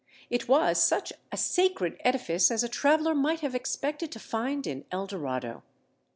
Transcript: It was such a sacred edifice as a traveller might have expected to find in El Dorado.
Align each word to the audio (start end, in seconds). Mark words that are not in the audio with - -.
It 0.31 0.47
was 0.47 0.81
such 0.81 1.13
a 1.31 1.37
sacred 1.37 1.95
edifice 1.99 2.49
as 2.49 2.63
a 2.63 2.67
traveller 2.67 3.13
might 3.13 3.41
have 3.41 3.53
expected 3.53 4.11
to 4.13 4.19
find 4.19 4.65
in 4.65 4.83
El 4.91 5.05
Dorado. 5.05 5.61